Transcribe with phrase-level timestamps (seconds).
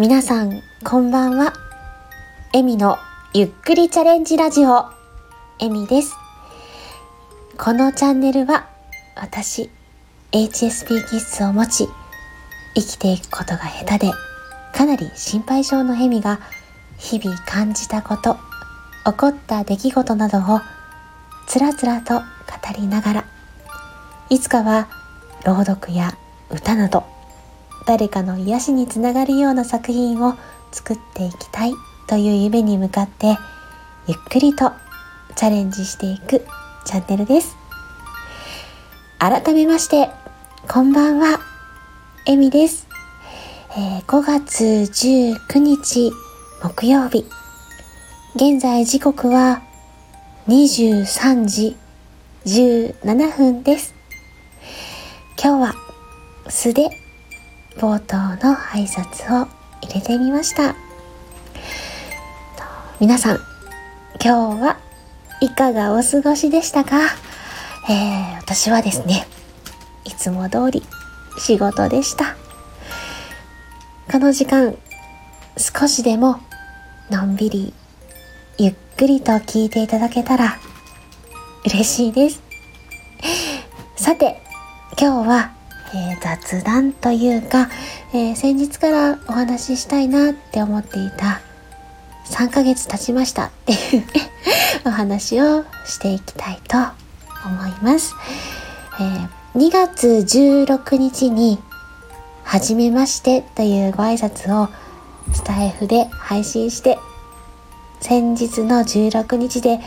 [0.00, 1.52] 皆さん、こんばんは。
[2.54, 2.96] エミの
[3.34, 4.86] ゆっくりチャレンジラジオ、
[5.58, 6.14] エミです。
[7.58, 8.66] このチャンネルは、
[9.14, 9.68] 私、
[10.32, 11.86] HSP 気質を持ち、
[12.74, 14.12] 生きていくことが下手で、
[14.72, 16.40] かなり心配性のエミが、
[16.96, 18.38] 日々感じたこと、
[19.04, 20.62] 起こった出来事などを、
[21.46, 22.24] つらつらと語
[22.74, 23.24] りながら、
[24.30, 24.88] いつかは
[25.44, 26.16] 朗読や
[26.50, 27.19] 歌など
[27.86, 30.34] 誰かの癒しにつながるような作品を
[30.72, 31.72] 作っていきたい
[32.06, 33.38] という夢に向かって
[34.06, 34.72] ゆっくりと
[35.36, 36.44] チャレンジしていく
[36.84, 37.56] チャンネルです。
[39.18, 40.10] 改めまして
[40.68, 41.40] こんばんは
[42.26, 42.88] えみです、
[43.76, 46.10] えー、5月19日
[46.62, 47.26] 木曜日。
[48.34, 49.62] 現在時刻は
[50.48, 51.76] 23時
[52.44, 53.94] 17分です。
[55.42, 55.74] 今日は
[56.48, 56.99] 素で
[57.80, 59.48] 冒頭の挨拶を
[59.80, 60.76] 入れてみました。
[63.00, 63.40] 皆さん
[64.22, 64.78] 今日は
[65.40, 66.98] いかがお過ごしでしたか、
[67.88, 69.26] えー、私はですね
[70.04, 70.82] いつも通り
[71.38, 72.36] 仕事でした。
[74.12, 74.76] この時間
[75.56, 76.38] 少しでも
[77.08, 77.72] のんびり
[78.58, 80.58] ゆっくりと聞いていただけたら
[81.64, 82.42] 嬉しいです。
[83.96, 84.42] さて
[85.00, 85.59] 今日は、
[85.92, 87.68] えー、雑談というか、
[88.12, 91.40] えー、先日からお話ししたいなって思っていた
[92.26, 94.04] 3ヶ月経ちましたっていう
[94.86, 96.76] お話をしていきたいと
[97.44, 98.14] 思います。
[99.00, 101.58] えー、2月16日に
[102.44, 104.68] 初めましてというご挨拶を
[105.32, 106.98] スタイフで配信して
[108.00, 109.78] 先日の16日で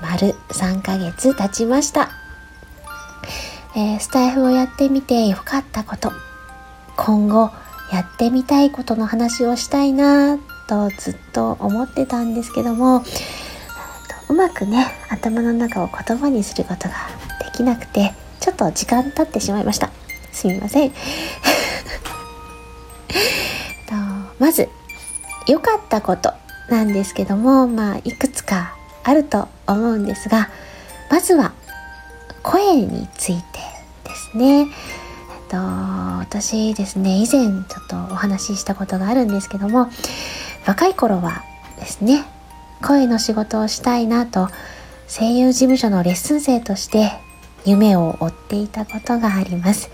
[0.00, 2.27] 丸3ヶ月経ちました。
[3.78, 6.10] えー、スタイフをやってみてよかったこと。
[6.96, 7.52] 今後
[7.92, 10.36] やってみたいことの話をしたいな
[10.68, 13.04] とずっと思ってたんですけども
[14.28, 16.94] うまくね頭の中を言葉にすることが
[17.52, 19.92] できなくてちょっと時間経ってしまいました。
[20.32, 20.90] すみません。
[20.90, 20.96] と
[24.40, 24.68] まず
[25.46, 26.34] 良かったこと
[26.68, 28.74] なんですけどもまあいくつか
[29.04, 30.50] あると思うんですが
[31.12, 31.52] まずは
[32.42, 33.67] 声について。
[34.28, 34.60] ですね。
[34.60, 34.66] えっ
[35.48, 39.88] と、私ですね、以前ちょっとお話ししたことがあるんですけども、
[40.66, 41.42] 若い頃は
[41.78, 42.24] ですね、
[42.82, 44.48] 声の仕事をしたいなと、
[45.08, 47.12] 声優事務所のレッスン生として
[47.64, 49.90] 夢を追っていたことがあります。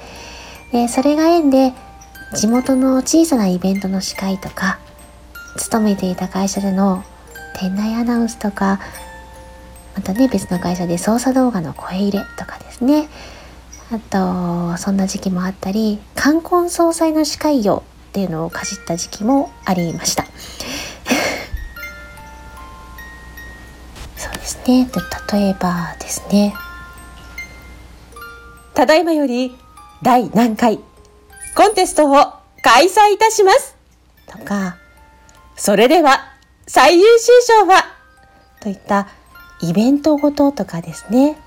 [0.72, 1.72] でそれが縁で、
[2.34, 4.78] 地元の小さなイベントの司会とか、
[5.56, 7.04] 勤めていた会社での
[7.54, 8.80] 店内アナウンスとか
[9.94, 13.08] またね別の会社で操作動画の声入れとかですね
[13.94, 20.24] あとそんな時期もあったり冠婚葬祭の司会業っていうのをかじった時期もありました。
[24.16, 24.90] そうですね。
[25.32, 26.56] 例えばですね。
[28.74, 29.56] ただいまより
[30.02, 30.80] 第何回
[31.54, 32.32] コンテストを
[32.62, 33.76] 開催いたします。
[34.26, 34.76] とか
[35.54, 36.32] それでは
[36.66, 37.94] 最優秀賞は
[38.58, 39.06] といった
[39.60, 41.38] イベントごととかですね。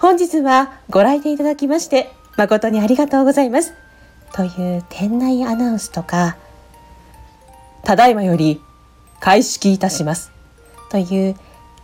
[0.00, 3.74] 本日はご来店いただきまして誠にありがとうございます。
[4.32, 6.38] という店内アナウンスとか、
[7.84, 8.62] ただいまより
[9.20, 10.32] 開式いたします。
[10.90, 11.36] という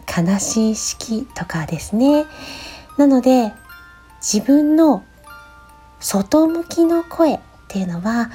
[0.08, 2.24] 悲しい式とかですね。
[2.96, 3.52] なので、
[4.22, 5.04] 自分の
[6.00, 8.30] 外向きの声っていうのは、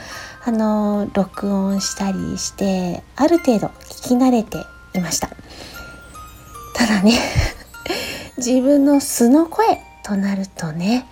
[0.46, 5.30] あの、録音したりして、ある程度聞き慣れていました。
[6.76, 7.14] ただね
[8.44, 11.06] 自分の素の声となるとね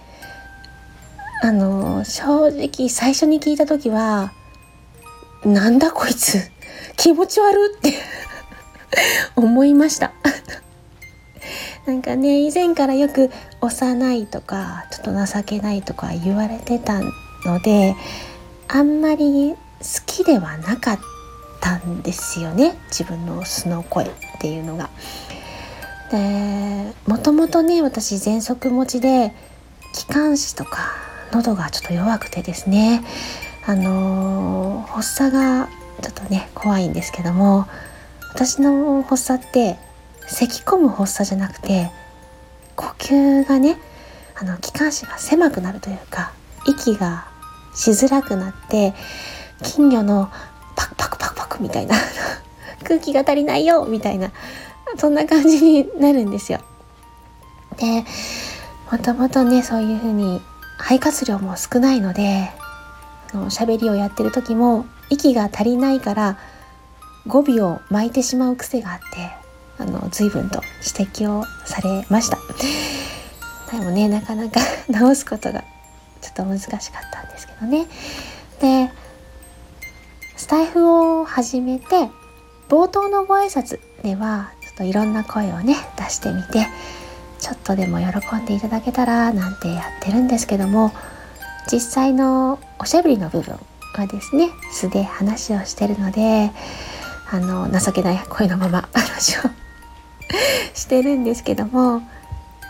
[1.43, 4.33] あの正直最初に聞いた時は
[5.45, 6.39] なんだこいつ
[6.97, 7.93] 気持ち悪って
[9.37, 10.11] 思いました
[11.85, 13.29] なんかね以前からよく
[13.61, 16.99] 幼いとかちょっと情けないとか言われてた
[17.45, 17.95] ので
[18.67, 19.57] あんまり好
[20.07, 20.99] きではなかっ
[21.61, 24.09] たんですよね自分の素の声っ
[24.39, 24.89] ていうのが。
[26.11, 29.33] でもともとね私喘息持ちで
[29.93, 30.95] 気管支とか
[31.31, 33.03] 喉がちょっと弱くてですね
[33.65, 35.69] あの発作が
[36.01, 37.67] ちょっとね怖いんですけども
[38.33, 39.77] 私の発作って
[40.27, 41.91] 咳き込む発作じゃなくて
[42.75, 43.77] 呼吸がね
[44.35, 46.31] あの気管支が狭くなるというか
[46.65, 47.27] 息が
[47.75, 48.93] しづらくなって
[49.63, 50.29] 金魚の
[50.75, 51.95] パクパクパクパクみたいな
[52.83, 54.31] 空気が足りないよみたいな
[54.97, 56.59] そんな感じになるんですよ。
[57.77, 58.03] で
[58.91, 60.41] もともとねそういう風に
[60.77, 62.49] 肺活量も少ないので
[63.33, 66.37] あの喋りをやってる時も息が足りないから
[67.27, 69.29] 語尾を巻いてしまう癖があって
[69.77, 70.61] あの随分と
[70.97, 72.37] 指摘をされました
[73.71, 74.59] でもねなかなか
[74.89, 75.63] 直すことが
[76.21, 76.79] ちょっと難しかっ
[77.13, 77.87] たんですけどね
[78.59, 78.91] で
[80.35, 82.09] スタイフを始めて
[82.67, 86.65] 冒頭のご挨拶ではといろんな声をね出してみて
[87.37, 90.93] ちょっとでも喜んでいただけたらなんてやってるんですけども
[91.69, 93.59] 実際のおしゃべりの部分
[93.93, 96.51] はですね素で話をしてるので
[97.29, 99.41] あの情けない声のまま 話を
[100.73, 102.01] してるんですけども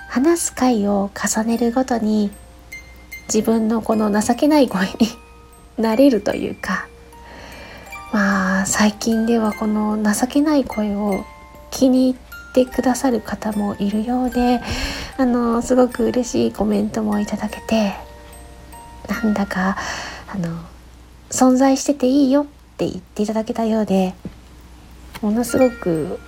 [0.09, 2.31] 話す回を重ねるごとに
[3.27, 5.09] 自分のこの情けない声に
[5.77, 6.88] なれるというか
[8.12, 11.23] まあ最近ではこの情けない声を
[11.71, 14.60] 気に入ってくださる方もいるようで
[15.18, 17.94] あのすごく嬉しいコメントもいただけて
[19.07, 19.77] なんだか
[20.27, 20.60] あの
[21.30, 22.45] 存在してていいよっ
[22.77, 24.13] て言っていただけたようで
[25.21, 26.19] ものすごく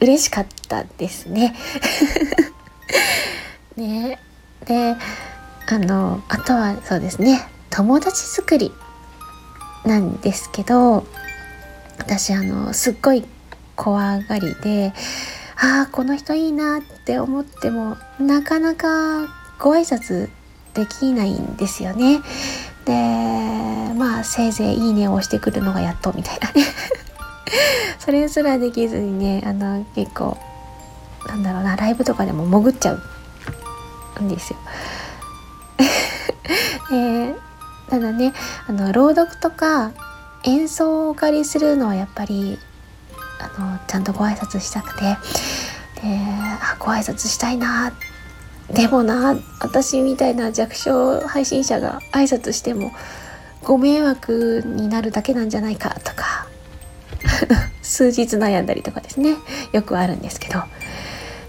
[0.00, 1.56] 嬉しかったですね。
[3.76, 4.18] ね
[4.64, 4.96] で
[5.68, 8.72] あのあとはそうですね友達作り
[9.84, 11.06] なんですけど
[11.98, 13.24] 私あのすっごい
[13.76, 14.92] 怖がりで
[15.56, 19.26] ああこの人いいなって思ってもなかなか
[19.58, 20.28] ご挨拶
[20.74, 22.20] できないんですよね。
[22.84, 22.92] で
[23.94, 26.62] まあせいぜい「いいね」を押してくるのがやっとみたいなね
[27.98, 30.36] それすらできずにねあの結構
[31.26, 32.96] なんだろうなライブとかでも潜っちゃ
[34.20, 34.58] うんですよ。
[36.92, 37.36] えー、
[37.88, 38.32] ただね
[38.68, 39.90] あの朗読とか
[40.44, 42.58] 演奏をお借りするのはやっぱり
[43.38, 45.16] あのちゃんとご挨拶したくて。
[46.02, 46.02] で
[46.60, 47.92] あご挨拶したいな。
[48.70, 52.90] でもな私みたいな弱小配信者が挨拶しても
[53.62, 56.46] ご迷惑になるだけなんじゃないかとか。
[57.82, 59.36] 数日悩んだりとかですね。
[59.72, 60.62] よくあるんですけど。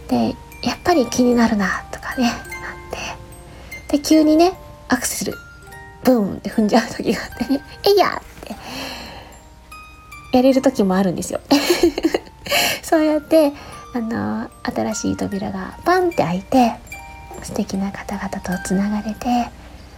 [0.07, 2.24] でやっぱり気になるなとかね。
[2.24, 2.34] なん
[3.89, 4.54] てで急にね
[4.88, 5.38] アクセル
[6.04, 8.56] ブーンって踏んじゃう時があってね「えいや!」って。
[10.33, 11.39] やれる時もあるんですよ。
[12.83, 13.53] そうやって
[13.94, 16.75] あの新しい扉がパンって開いて
[17.44, 19.27] 素敵な方々とつながれて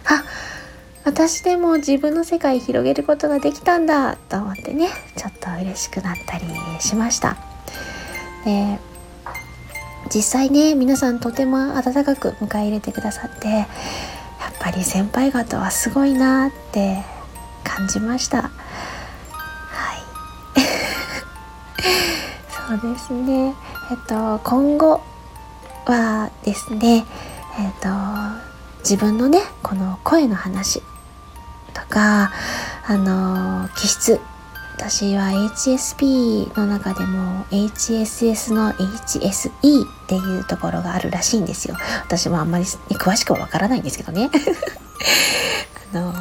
[0.06, 0.24] あ
[1.04, 6.44] 私でも自分の世界広げることができたんだと思ってねちょっと嬉しくなったり
[6.80, 7.36] しました。
[8.44, 8.78] で
[10.12, 13.66] 実際ね皆さんとても温かく迎え入れてくださってやっ
[14.58, 17.02] ぱり先輩方はすごいなって
[17.64, 18.50] 感じました。
[22.68, 23.54] そうですね。
[23.90, 25.00] えっと今後
[25.86, 27.04] はですね
[27.58, 27.88] えっと
[28.80, 30.82] 自分のねこの声の話
[31.74, 32.32] とか
[32.86, 34.20] あの気質
[34.76, 41.76] 私は HSP の中でも HSS の HSE っていうところがあるらしいんですよ。
[42.02, 44.30] 私もあんまり詳しくはわからないんですけどね。
[45.92, 46.12] あの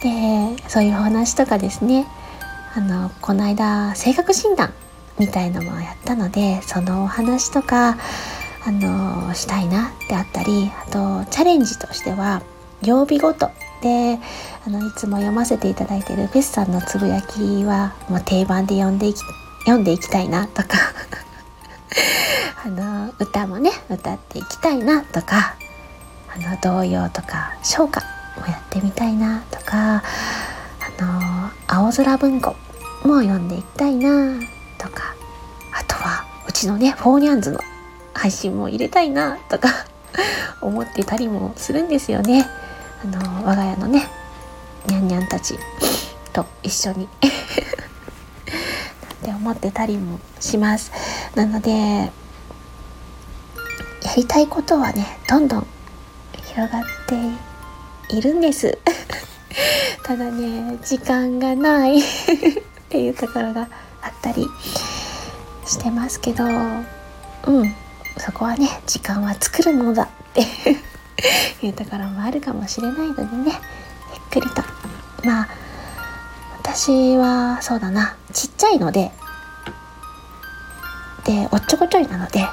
[0.00, 2.08] でそういうお話とかですね。
[2.76, 4.74] あのこの間性格診断
[5.18, 7.96] みたいのもやったのでそのお話とか
[8.66, 12.42] あのしたいなってあったりあとチャレンジとしては
[12.82, 13.48] 曜日ごと
[13.80, 14.18] で
[14.66, 19.20] あのいつも読ませていただいているベスさんのつぶやきはもう定番で読んでいき
[19.60, 20.76] 読んでいきたいなとか
[22.62, 25.54] あの歌もね歌っていきたいなとか
[26.28, 28.02] あの童謡とか唱歌
[28.38, 30.02] もやってみたいなとか
[30.98, 32.54] あの青空文庫
[33.06, 34.38] も読んでいきたいな
[34.78, 35.14] とか
[35.72, 37.60] あとはうちのねフォーニャンズの
[38.14, 39.68] 配信も入れたいなとか
[40.60, 42.46] 思ってたりもするんですよね。
[43.04, 44.08] あの我が家のね
[44.86, 45.58] にゃんにゃんたち
[46.32, 47.18] と一緒に っ
[49.22, 50.90] て思ってたりもします。
[51.34, 52.10] なのでや
[54.16, 55.66] りたいことはねどんどん
[56.46, 56.84] 広がっ
[58.08, 58.78] ているんです
[60.02, 62.02] ただね時間がない
[62.86, 63.68] っていうところが
[64.02, 64.46] あったり
[65.66, 67.74] してますけどうん
[68.16, 70.42] そこはね時間は作るものだって
[71.66, 73.60] いうところもあるかもしれないのでね
[74.32, 74.62] ゆっくりと。
[75.24, 75.48] まあ
[76.62, 78.16] 私はそうだな。
[78.32, 79.12] ちっちゃいので
[81.24, 82.46] でおっちょこちょいなので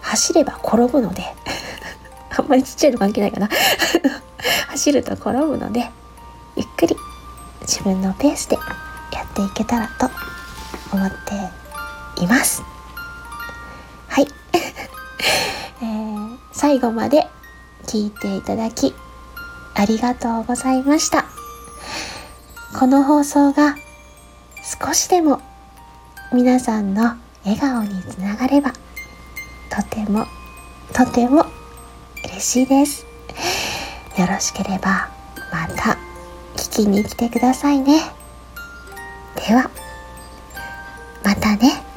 [0.00, 1.22] 走れば転ぶので
[2.36, 3.48] あんまりちっちゃいの関係ないかな。
[4.68, 5.90] 走ると転ぶので
[6.56, 6.96] ゆっくり
[7.62, 8.58] 自分のペースで
[9.12, 10.10] やっていけたらと
[10.92, 12.62] 思っています。
[14.08, 14.28] はい、
[15.82, 17.28] えー、最後まで
[17.86, 18.94] 聞いていただき
[19.74, 21.26] ありがとうございました。
[22.78, 23.74] この放送が
[24.84, 25.40] 少しでも
[26.32, 28.72] 皆さんの笑顔につながれば
[29.70, 30.26] とても
[30.92, 31.46] とても
[32.24, 33.06] 嬉しいです。
[34.18, 35.08] よろしければ
[35.50, 35.96] また
[36.56, 38.19] 聞きに来てくださいね。
[39.46, 39.70] では
[41.22, 41.89] またね。